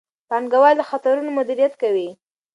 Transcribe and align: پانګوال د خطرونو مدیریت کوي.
پانګوال 0.29 0.75
د 0.77 0.81
خطرونو 0.89 1.29
مدیریت 1.37 1.73
کوي. 1.81 2.09